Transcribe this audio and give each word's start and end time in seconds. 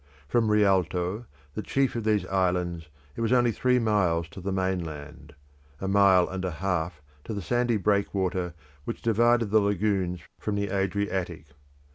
From 0.27 0.49
Rialto, 0.49 1.27
the 1.53 1.61
chief 1.61 1.95
of 1.95 2.03
these 2.05 2.25
islands, 2.25 2.89
it 3.15 3.21
was 3.21 3.29
three 3.55 3.77
miles 3.77 4.27
to 4.29 4.41
the 4.41 4.51
mainland; 4.51 5.35
a 5.79 5.87
mile 5.87 6.27
and 6.27 6.43
a 6.43 6.49
half 6.57 7.03
to 7.25 7.35
the 7.35 7.39
sandy 7.43 7.77
breakwater 7.77 8.55
which 8.83 9.03
divided 9.03 9.51
the 9.51 9.59
lagoons 9.59 10.21
from 10.39 10.55
the 10.55 10.75
Adriatic. 10.75 11.45